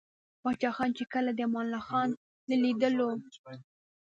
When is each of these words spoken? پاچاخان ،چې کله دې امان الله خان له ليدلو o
پاچاخان 0.41 0.89
،چې 0.97 1.03
کله 1.13 1.31
دې 1.37 1.43
امان 1.47 1.65
الله 1.67 1.81
خان 1.87 2.09
له 2.49 2.55
ليدلو 2.63 3.03
o 3.11 3.15